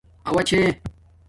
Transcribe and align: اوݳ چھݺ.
اوݳ 0.27 0.41
چھݺ. 0.47 0.61